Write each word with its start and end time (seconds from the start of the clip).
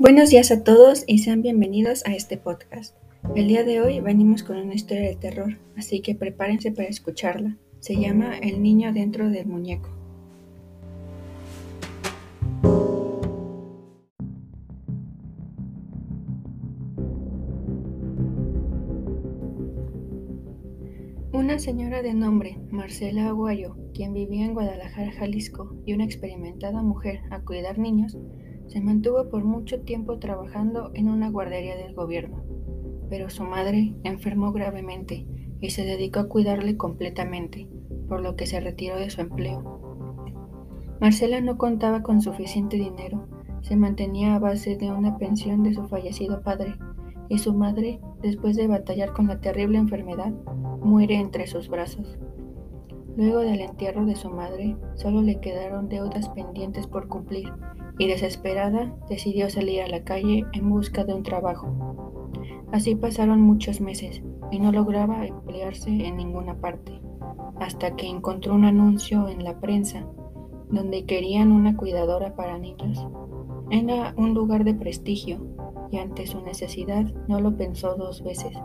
Buenos 0.00 0.30
días 0.30 0.52
a 0.52 0.62
todos 0.62 1.02
y 1.08 1.18
sean 1.18 1.42
bienvenidos 1.42 2.06
a 2.06 2.14
este 2.14 2.36
podcast. 2.36 2.94
El 3.34 3.48
día 3.48 3.64
de 3.64 3.80
hoy 3.80 3.98
venimos 3.98 4.44
con 4.44 4.56
una 4.56 4.76
historia 4.76 5.02
de 5.08 5.16
terror, 5.16 5.58
así 5.76 6.02
que 6.02 6.14
prepárense 6.14 6.70
para 6.70 6.86
escucharla. 6.86 7.56
Se 7.80 7.96
llama 7.96 8.38
El 8.38 8.62
niño 8.62 8.92
dentro 8.92 9.28
del 9.28 9.46
muñeco. 9.46 9.88
Una 21.32 21.58
señora 21.58 22.02
de 22.02 22.14
nombre 22.14 22.60
Marcela 22.70 23.26
Aguayo, 23.26 23.76
quien 23.94 24.12
vivía 24.12 24.44
en 24.44 24.54
Guadalajara, 24.54 25.10
Jalisco, 25.10 25.74
y 25.84 25.94
una 25.94 26.04
experimentada 26.04 26.82
mujer 26.82 27.22
a 27.30 27.40
cuidar 27.40 27.78
niños, 27.78 28.16
se 28.68 28.80
mantuvo 28.80 29.28
por 29.28 29.44
mucho 29.44 29.80
tiempo 29.80 30.18
trabajando 30.18 30.90
en 30.94 31.08
una 31.08 31.30
guardería 31.30 31.76
del 31.76 31.94
gobierno, 31.94 32.44
pero 33.10 33.30
su 33.30 33.44
madre 33.44 33.94
enfermó 34.04 34.52
gravemente 34.52 35.26
y 35.60 35.70
se 35.70 35.84
dedicó 35.84 36.20
a 36.20 36.28
cuidarle 36.28 36.76
completamente, 36.76 37.68
por 38.08 38.20
lo 38.20 38.36
que 38.36 38.46
se 38.46 38.60
retiró 38.60 38.96
de 38.96 39.10
su 39.10 39.20
empleo. 39.20 39.80
Marcela 41.00 41.40
no 41.40 41.58
contaba 41.58 42.02
con 42.02 42.20
suficiente 42.20 42.76
dinero, 42.76 43.26
se 43.62 43.76
mantenía 43.76 44.34
a 44.34 44.38
base 44.38 44.76
de 44.76 44.90
una 44.90 45.18
pensión 45.18 45.62
de 45.62 45.74
su 45.74 45.88
fallecido 45.88 46.42
padre, 46.42 46.74
y 47.28 47.38
su 47.38 47.52
madre, 47.54 48.00
después 48.22 48.56
de 48.56 48.68
batallar 48.68 49.12
con 49.12 49.26
la 49.26 49.40
terrible 49.40 49.78
enfermedad, 49.78 50.32
muere 50.82 51.16
entre 51.16 51.46
sus 51.46 51.68
brazos. 51.68 52.18
Luego 53.18 53.40
del 53.40 53.60
entierro 53.62 54.06
de 54.06 54.14
su 54.14 54.30
madre, 54.30 54.76
solo 54.94 55.22
le 55.22 55.40
quedaron 55.40 55.88
deudas 55.88 56.28
pendientes 56.28 56.86
por 56.86 57.08
cumplir 57.08 57.52
y 57.98 58.06
desesperada 58.06 58.94
decidió 59.08 59.50
salir 59.50 59.82
a 59.82 59.88
la 59.88 60.04
calle 60.04 60.44
en 60.52 60.70
busca 60.70 61.02
de 61.02 61.14
un 61.14 61.24
trabajo. 61.24 61.66
Así 62.70 62.94
pasaron 62.94 63.40
muchos 63.40 63.80
meses 63.80 64.22
y 64.52 64.60
no 64.60 64.70
lograba 64.70 65.26
emplearse 65.26 65.90
en 65.90 66.16
ninguna 66.16 66.60
parte, 66.60 67.00
hasta 67.58 67.96
que 67.96 68.06
encontró 68.06 68.54
un 68.54 68.64
anuncio 68.64 69.26
en 69.26 69.42
la 69.42 69.58
prensa 69.58 70.06
donde 70.70 71.04
querían 71.04 71.50
una 71.50 71.76
cuidadora 71.76 72.36
para 72.36 72.56
niños. 72.56 73.04
Era 73.68 74.14
un 74.16 74.32
lugar 74.32 74.62
de 74.62 74.74
prestigio 74.74 75.44
y 75.90 75.98
ante 75.98 76.28
su 76.28 76.40
necesidad 76.42 77.04
no 77.26 77.40
lo 77.40 77.56
pensó 77.56 77.96
dos 77.96 78.22
veces. 78.22 78.56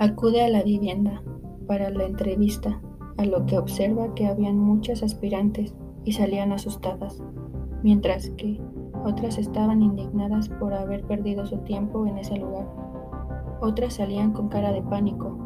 Acude 0.00 0.42
a 0.42 0.48
la 0.48 0.64
vivienda 0.64 1.22
para 1.68 1.90
la 1.90 2.04
entrevista, 2.04 2.80
a 3.18 3.24
lo 3.24 3.46
que 3.46 3.58
observa 3.58 4.14
que 4.14 4.26
habían 4.26 4.58
muchas 4.58 5.02
aspirantes 5.04 5.76
y 6.04 6.12
salían 6.12 6.50
asustadas, 6.50 7.22
mientras 7.84 8.30
que 8.30 8.60
otras 9.04 9.38
estaban 9.38 9.82
indignadas 9.82 10.48
por 10.48 10.74
haber 10.74 11.04
perdido 11.04 11.46
su 11.46 11.58
tiempo 11.58 12.06
en 12.06 12.18
ese 12.18 12.36
lugar. 12.36 12.66
Otras 13.60 13.94
salían 13.94 14.32
con 14.32 14.48
cara 14.48 14.72
de 14.72 14.82
pánico. 14.82 15.36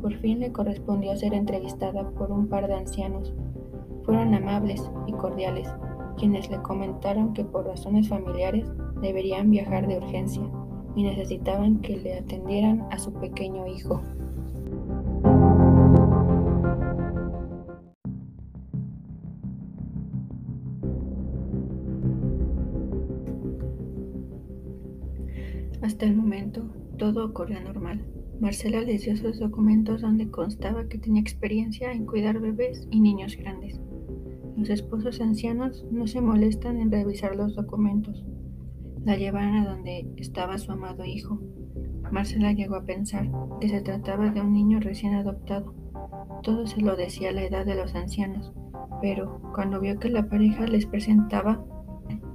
Por 0.00 0.14
fin 0.14 0.40
le 0.40 0.52
correspondió 0.52 1.16
ser 1.16 1.34
entrevistada 1.34 2.08
por 2.10 2.30
un 2.30 2.48
par 2.48 2.68
de 2.68 2.74
ancianos. 2.74 3.34
Fueron 4.04 4.34
amables 4.34 4.90
y 5.06 5.12
cordiales, 5.12 5.68
quienes 6.16 6.48
le 6.48 6.62
comentaron 6.62 7.32
que 7.32 7.44
por 7.44 7.66
razones 7.66 8.08
familiares 8.08 8.70
deberían 9.02 9.50
viajar 9.50 9.86
de 9.86 9.98
urgencia 9.98 10.42
y 10.94 11.02
necesitaban 11.02 11.80
que 11.80 11.96
le 11.96 12.18
atendieran 12.18 12.86
a 12.90 12.98
su 12.98 13.12
pequeño 13.12 13.66
hijo. 13.66 14.00
Hasta 25.82 26.06
el 26.06 26.16
momento, 26.16 26.62
todo 26.98 27.26
ocurrió 27.26 27.60
normal. 27.60 28.04
Marcela 28.40 28.80
les 28.80 29.04
dio 29.04 29.16
sus 29.16 29.38
documentos 29.38 30.02
donde 30.02 30.30
constaba 30.30 30.88
que 30.88 30.98
tenía 30.98 31.20
experiencia 31.20 31.92
en 31.92 32.06
cuidar 32.06 32.40
bebés 32.40 32.86
y 32.90 33.00
niños 33.00 33.36
grandes. 33.36 33.80
Los 34.56 34.70
esposos 34.70 35.20
ancianos 35.20 35.84
no 35.90 36.06
se 36.06 36.20
molestan 36.20 36.80
en 36.80 36.90
revisar 36.90 37.36
los 37.36 37.54
documentos. 37.54 38.24
La 39.04 39.16
llevaron 39.16 39.56
a 39.56 39.68
donde 39.68 40.06
estaba 40.16 40.58
su 40.58 40.72
amado 40.72 41.04
hijo. 41.04 41.40
Marcela 42.10 42.52
llegó 42.52 42.76
a 42.76 42.84
pensar 42.84 43.30
que 43.60 43.68
se 43.68 43.80
trataba 43.80 44.30
de 44.30 44.40
un 44.40 44.52
niño 44.52 44.80
recién 44.80 45.14
adoptado. 45.14 45.74
Todo 46.42 46.66
se 46.66 46.80
lo 46.80 46.96
decía 46.96 47.30
a 47.30 47.32
la 47.32 47.44
edad 47.44 47.66
de 47.66 47.74
los 47.74 47.94
ancianos, 47.94 48.52
pero 49.02 49.40
cuando 49.54 49.80
vio 49.80 49.98
que 49.98 50.08
la 50.08 50.28
pareja 50.28 50.66
les 50.66 50.86
presentaba, 50.86 51.64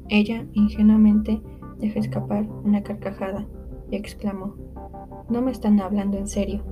ella 0.09 0.45
ingenuamente 0.53 1.41
Dejó 1.81 1.99
escapar 1.99 2.47
una 2.63 2.83
carcajada 2.83 3.47
y 3.89 3.95
exclamó, 3.95 4.55
No 5.29 5.41
me 5.41 5.51
están 5.51 5.81
hablando 5.81 6.17
en 6.17 6.27
serio. 6.27 6.63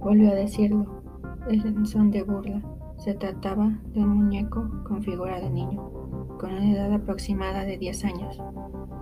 Volvió 0.00 0.30
a 0.30 0.34
decirlo, 0.34 1.02
en 1.48 1.86
son 1.86 2.10
de 2.10 2.22
burla. 2.22 2.60
Se 2.96 3.14
trataba 3.14 3.78
de 3.94 4.00
un 4.00 4.08
muñeco 4.08 4.68
con 4.86 5.02
figura 5.02 5.40
de 5.40 5.48
niño, 5.48 5.90
con 6.38 6.52
una 6.52 6.72
edad 6.72 6.92
aproximada 6.92 7.64
de 7.64 7.78
10 7.78 8.04
años, 8.04 8.42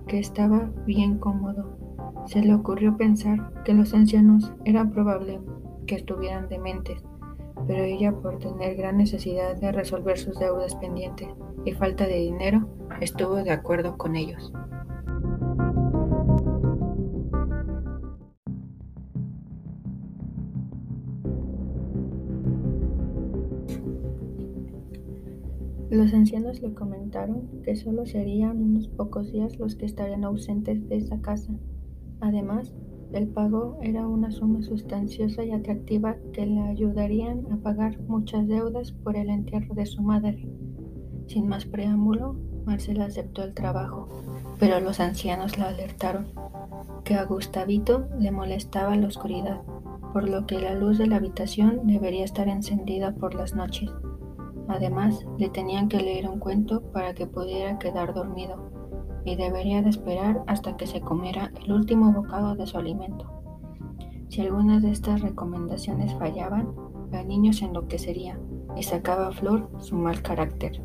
que 0.06 0.18
estaba 0.18 0.70
bien 0.86 1.18
cómodo. 1.18 1.76
Se 2.26 2.40
le 2.40 2.54
ocurrió 2.54 2.96
pensar 2.96 3.52
que 3.64 3.74
los 3.74 3.94
ancianos 3.94 4.52
eran 4.64 4.90
probable 4.90 5.40
que 5.86 5.94
estuvieran 5.94 6.48
dementes, 6.48 7.02
pero 7.66 7.82
ella 7.82 8.12
por 8.12 8.38
tener 8.38 8.76
gran 8.76 8.98
necesidad 8.98 9.56
de 9.56 9.72
resolver 9.72 10.18
sus 10.18 10.38
deudas 10.38 10.74
pendientes 10.76 11.28
y 11.64 11.72
falta 11.72 12.06
de 12.06 12.20
dinero, 12.20 12.68
estuvo 13.00 13.36
de 13.36 13.50
acuerdo 13.50 13.96
con 13.96 14.14
ellos. 14.14 14.52
Los 25.90 26.12
ancianos 26.12 26.60
le 26.60 26.74
comentaron 26.74 27.48
que 27.62 27.74
solo 27.74 28.04
serían 28.04 28.62
unos 28.62 28.88
pocos 28.88 29.32
días 29.32 29.58
los 29.58 29.74
que 29.74 29.86
estarían 29.86 30.24
ausentes 30.24 30.86
de 30.86 30.96
esa 30.96 31.20
casa. 31.22 31.52
Además, 32.20 32.74
el 33.12 33.28
pago 33.28 33.78
era 33.80 34.06
una 34.06 34.30
suma 34.30 34.60
sustanciosa 34.62 35.44
y 35.44 35.52
atractiva 35.52 36.16
que 36.34 36.44
le 36.44 36.60
ayudarían 36.60 37.50
a 37.50 37.56
pagar 37.56 37.98
muchas 38.02 38.46
deudas 38.46 38.92
por 38.92 39.16
el 39.16 39.30
entierro 39.30 39.74
de 39.74 39.86
su 39.86 40.02
madre. 40.02 40.46
Sin 41.26 41.48
más 41.48 41.64
preámbulo, 41.64 42.36
Marcela 42.66 43.06
aceptó 43.06 43.42
el 43.42 43.54
trabajo, 43.54 44.08
pero 44.58 44.80
los 44.80 45.00
ancianos 45.00 45.56
la 45.56 45.68
alertaron 45.68 46.26
que 47.02 47.14
a 47.14 47.24
Gustavito 47.24 48.08
le 48.18 48.30
molestaba 48.30 48.94
la 48.94 49.06
oscuridad, 49.06 49.62
por 50.12 50.28
lo 50.28 50.46
que 50.46 50.58
la 50.58 50.74
luz 50.74 50.98
de 50.98 51.06
la 51.06 51.16
habitación 51.16 51.86
debería 51.86 52.26
estar 52.26 52.46
encendida 52.46 53.14
por 53.14 53.34
las 53.34 53.54
noches. 53.54 53.90
Además, 54.68 55.26
le 55.38 55.48
tenían 55.48 55.88
que 55.88 56.00
leer 56.00 56.28
un 56.28 56.38
cuento 56.38 56.82
para 56.92 57.14
que 57.14 57.26
pudiera 57.26 57.78
quedar 57.78 58.14
dormido 58.14 58.70
y 59.24 59.36
debería 59.36 59.82
de 59.82 59.90
esperar 59.90 60.42
hasta 60.46 60.76
que 60.76 60.86
se 60.86 61.00
comiera 61.00 61.50
el 61.64 61.72
último 61.72 62.12
bocado 62.12 62.54
de 62.54 62.66
su 62.66 62.78
alimento. 62.78 63.26
Si 64.28 64.42
algunas 64.42 64.82
de 64.82 64.90
estas 64.90 65.22
recomendaciones 65.22 66.14
fallaban, 66.14 66.74
el 67.12 67.26
niño 67.26 67.52
se 67.52 67.64
enloquecería 67.64 68.38
y 68.76 68.82
sacaba 68.82 69.28
a 69.28 69.32
flor 69.32 69.70
su 69.78 69.96
mal 69.96 70.22
carácter. 70.22 70.82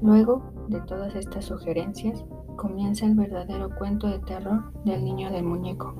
Luego 0.00 0.42
de 0.68 0.80
todas 0.82 1.14
estas 1.16 1.46
sugerencias, 1.46 2.24
comienza 2.56 3.06
el 3.06 3.14
verdadero 3.14 3.70
cuento 3.76 4.06
de 4.06 4.20
terror 4.20 4.72
del 4.84 5.04
niño 5.04 5.30
del 5.30 5.44
muñeco. 5.44 5.94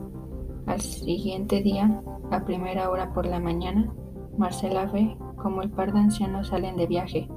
Al 0.67 0.81
siguiente 0.81 1.63
día, 1.63 2.03
a 2.31 2.45
primera 2.45 2.91
hora 2.91 3.13
por 3.13 3.27
la 3.27 3.41
mañana, 3.41 3.93
Marcela 4.39 4.87
ve 4.87 5.17
como 5.45 5.61
el 5.61 5.69
par 5.69 5.93
de 5.93 5.99
ancianos 6.01 6.49
salen 6.49 6.75
de 6.79 6.87
viaje 6.87 7.29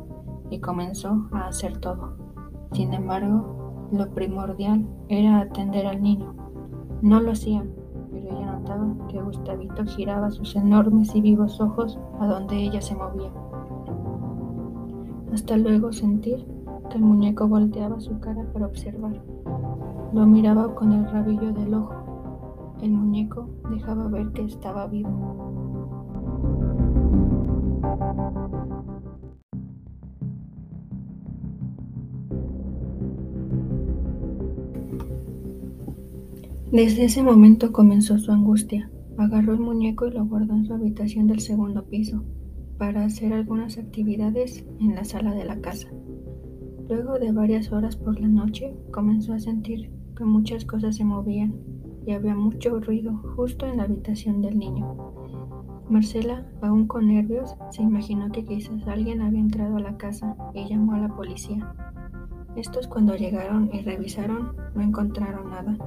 y 0.50 0.62
comenzó 0.62 1.28
a 1.34 1.48
hacer 1.48 1.78
todo. 1.80 2.16
Sin 2.72 2.94
embargo, 2.94 3.90
lo 3.92 4.10
primordial 4.12 4.88
era 5.10 5.42
atender 5.42 5.86
al 5.86 6.02
niño. 6.02 6.34
No 7.02 7.20
lo 7.20 7.34
hacían, 7.34 7.70
pero 8.10 8.30
ella 8.30 8.54
notaba 8.54 8.88
que 9.10 9.22
Gustavito 9.22 9.84
giraba 9.84 10.32
sus 10.32 10.56
enormes 10.56 11.14
y 11.16 11.22
vivos 11.22 11.60
ojos 11.60 12.00
a 12.22 12.28
donde 12.28 12.56
ella 12.56 12.82
se 12.82 12.96
movía. 12.96 13.30
Hasta 15.34 15.58
luego 15.58 15.92
sentir 15.92 16.48
que 16.90 16.96
el 16.96 17.04
muñeco 17.04 17.46
volteaba 17.50 18.00
su 18.00 18.18
cara 18.22 18.46
para 18.54 18.68
observar. 18.68 19.22
Lo 20.14 20.26
miraba 20.26 20.74
con 20.76 20.94
el 20.94 21.12
rabillo 21.12 21.52
del 21.52 21.74
ojo. 21.74 22.74
El 22.82 22.92
muñeco 22.92 23.50
dejaba 23.70 24.08
ver 24.08 24.32
que 24.32 24.46
estaba 24.46 24.88
vivo. 24.88 25.77
Desde 36.72 37.06
ese 37.06 37.24
momento 37.24 37.72
comenzó 37.72 38.20
su 38.20 38.32
angustia. 38.32 38.92
Agarró 39.18 39.54
el 39.54 39.60
muñeco 39.60 40.06
y 40.06 40.12
lo 40.12 40.26
guardó 40.26 40.54
en 40.54 40.66
su 40.66 40.74
habitación 40.74 41.26
del 41.26 41.40
segundo 41.40 41.86
piso 41.86 42.24
para 42.78 43.06
hacer 43.06 43.34
algunas 43.34 43.78
actividades 43.78 44.66
en 44.80 44.94
la 44.94 45.04
sala 45.04 45.34
de 45.34 45.46
la 45.46 45.60
casa. 45.60 45.88
Luego 46.90 47.20
de 47.20 47.32
varias 47.32 47.72
horas 47.72 47.96
por 47.96 48.20
la 48.20 48.28
noche, 48.28 48.76
comenzó 48.92 49.34
a 49.34 49.40
sentir 49.40 49.90
que 50.16 50.24
muchas 50.24 50.66
cosas 50.66 50.98
se 50.98 51.04
movían 51.04 51.56
y 52.06 52.12
había 52.12 52.36
mucho 52.36 52.80
ruido 52.80 53.18
justo 53.36 53.66
en 53.66 53.78
la 53.78 53.84
habitación 53.84 54.42
del 54.42 54.60
niño. 54.60 55.07
Marcela, 55.90 56.46
aún 56.62 56.86
con 56.86 57.08
nervios, 57.08 57.56
se 57.72 57.82
imaginó 57.82 58.30
que 58.32 58.44
quizás 58.44 58.86
alguien 58.88 59.22
había 59.22 59.40
entrado 59.40 59.78
a 59.78 59.82
la 59.82 59.96
casa 59.98 60.36
y 60.54 60.68
llamó 60.68 60.94
a 60.94 61.00
la 61.00 61.16
policía. 61.16 61.74
Estos 62.58 62.88
cuando 62.88 63.16
llegaron 63.16 63.70
y 63.72 63.82
revisaron 63.82 64.54
no 64.76 64.82
encontraron 64.82 65.50
nada. 65.50 65.78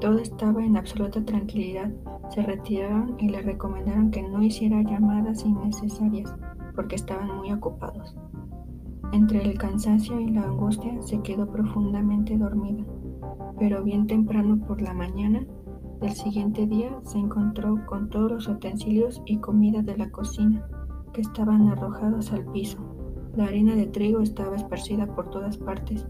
Todo 0.00 0.18
estaba 0.18 0.64
en 0.64 0.76
absoluta 0.76 1.24
tranquilidad. 1.24 1.90
Se 2.28 2.42
retiraron 2.42 3.16
y 3.18 3.28
le 3.28 3.42
recomendaron 3.42 4.10
que 4.10 4.22
no 4.22 4.42
hiciera 4.42 4.82
llamadas 4.82 5.44
innecesarias 5.44 6.32
porque 6.74 6.96
estaban 6.96 7.34
muy 7.36 7.52
ocupados. 7.52 8.14
Entre 9.12 9.42
el 9.42 9.58
cansancio 9.58 10.20
y 10.20 10.30
la 10.30 10.42
angustia 10.42 11.00
se 11.02 11.20
quedó 11.22 11.50
profundamente 11.50 12.36
dormida, 12.36 12.84
pero 13.58 13.82
bien 13.82 14.06
temprano 14.06 14.58
por 14.66 14.82
la 14.82 14.92
mañana 14.92 15.46
del 16.00 16.12
siguiente 16.12 16.66
día 16.66 16.90
se 17.02 17.18
encontró 17.18 17.84
con 17.86 18.08
todos 18.10 18.30
los 18.30 18.48
utensilios 18.48 19.22
y 19.26 19.38
comida 19.38 19.82
de 19.82 19.96
la 19.96 20.10
cocina 20.10 20.66
que 21.12 21.20
estaban 21.20 21.68
arrojados 21.68 22.32
al 22.32 22.44
piso. 22.46 22.78
La 23.36 23.44
harina 23.44 23.74
de 23.74 23.86
trigo 23.86 24.20
estaba 24.20 24.56
esparcida 24.56 25.06
por 25.06 25.30
todas 25.30 25.56
partes, 25.56 26.06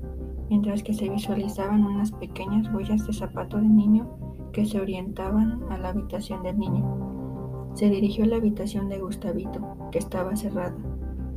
mientras 0.51 0.83
que 0.83 0.95
se 0.95 1.09
visualizaban 1.09 1.85
unas 1.85 2.13
pequeñas 2.13 2.73
huellas 2.73 3.07
de 3.07 3.13
zapato 3.13 3.57
de 3.57 3.69
niño 3.69 4.09
que 4.53 4.67
se 4.67 4.81
orientaban 4.81 5.63
a 5.71 5.79
la 5.79 5.91
habitación 5.91 6.43
del 6.43 6.59
niño. 6.59 7.71
Se 7.75 7.91
dirigió 7.91 8.25
a 8.25 8.29
la 8.29 8.37
habitación 8.37 8.89
de 8.89 8.99
Gustavito, 8.99 9.61
que 9.91 9.99
estaba 9.99 10.37
cerrada 10.37 10.77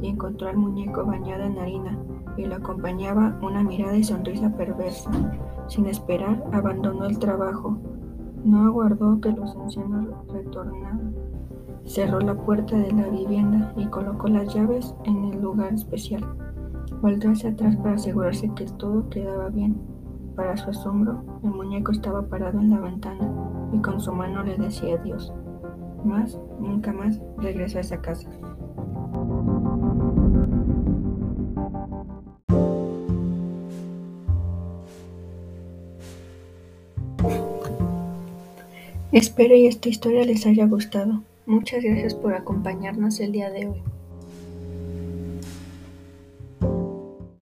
y 0.02 0.08
encontró 0.08 0.50
al 0.50 0.58
muñeco 0.58 1.06
bañado 1.06 1.44
en 1.44 1.58
harina 1.58 1.98
y 2.38 2.46
lo 2.46 2.56
acompañaba 2.56 3.38
una 3.42 3.64
mirada 3.64 3.98
y 3.98 4.04
sonrisa 4.04 4.56
perversa. 4.56 5.10
Sin 5.68 5.88
esperar, 5.88 6.44
abandonó 6.54 7.06
el 7.06 7.18
trabajo. 7.18 7.78
No 8.48 8.66
aguardó 8.66 9.20
que 9.20 9.34
los 9.34 9.54
ancianos 9.58 10.08
retornaran. 10.32 11.14
Cerró 11.84 12.22
la 12.22 12.34
puerta 12.34 12.78
de 12.78 12.94
la 12.94 13.10
vivienda 13.10 13.74
y 13.76 13.86
colocó 13.88 14.30
las 14.30 14.56
llaves 14.56 14.96
en 15.04 15.26
el 15.26 15.42
lugar 15.42 15.74
especial. 15.74 16.26
Volvió 17.02 17.32
hacia 17.32 17.50
atrás 17.50 17.76
para 17.76 17.96
asegurarse 17.96 18.50
que 18.56 18.64
todo 18.78 19.10
quedaba 19.10 19.50
bien. 19.50 19.76
Para 20.38 20.56
su 20.56 20.70
asombro, 20.70 21.26
el 21.44 21.50
muñeco 21.50 21.92
estaba 21.92 22.22
parado 22.22 22.62
en 22.62 22.70
la 22.70 22.80
ventana 22.80 23.30
y 23.74 23.82
con 23.82 24.00
su 24.00 24.14
mano 24.14 24.42
le 24.44 24.56
decía 24.56 24.96
adiós. 24.96 25.34
Más, 26.06 26.40
nunca 26.58 26.94
más 26.94 27.20
regresó 27.40 27.80
a 27.80 27.82
esa 27.82 28.00
casa. 28.00 28.30
Espero 39.14 39.56
y 39.56 39.68
esta 39.68 39.88
historia 39.88 40.26
les 40.26 40.46
haya 40.46 40.66
gustado. 40.66 41.24
Muchas 41.46 41.82
gracias 41.82 42.14
por 42.14 42.34
acompañarnos 42.34 43.22
el 43.22 43.32
día 43.32 43.50
de 43.50 43.68
hoy. 43.68 43.82